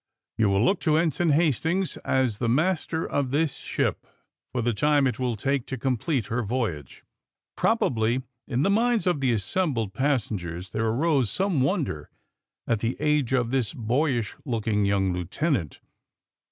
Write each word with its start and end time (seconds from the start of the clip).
You 0.39 0.49
will 0.49 0.65
look 0.65 0.79
to 0.79 0.97
Ensign 0.97 1.29
Hastings 1.29 1.95
as 1.97 2.39
the 2.39 2.49
master 2.49 3.07
of 3.07 3.29
this 3.29 3.53
ship 3.57 4.07
for 4.51 4.63
the 4.63 4.73
time 4.73 5.05
it 5.05 5.19
will 5.19 5.35
take 5.35 5.67
to 5.67 5.77
complete 5.77 6.25
her 6.25 6.41
voyage." 6.41 7.03
Probably 7.55 8.23
in 8.47 8.63
the 8.63 8.71
minds 8.71 9.05
of 9.05 9.19
the 9.19 9.31
assembled 9.31 9.93
pas 9.93 10.27
sengers 10.27 10.71
there 10.71 10.87
arose 10.87 11.29
some 11.29 11.61
wonder 11.61 12.09
at 12.65 12.79
the 12.79 12.97
age 12.99 13.31
of 13.31 13.51
this 13.51 13.75
boyish 13.75 14.35
looking 14.43 14.85
young 14.85 15.13
lieutenant. 15.13 15.81